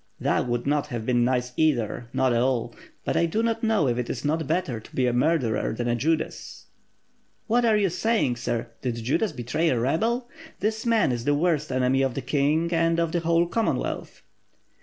[0.19, 2.73] "That would not have been nice either, not at all;
[3.05, 5.87] but I do not know if it is not better to be a murderer than
[5.87, 6.65] a Judas."
[7.45, 8.71] "What are you saying, sir?
[8.81, 10.27] Did Judas betray a rebel?
[10.59, 14.23] This man is the worst enemy of the king and of the whole Commonwealth."